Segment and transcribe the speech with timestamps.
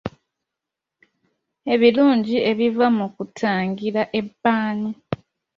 [1.73, 4.91] Ebirungi ebiva mu kutangira ebbanyi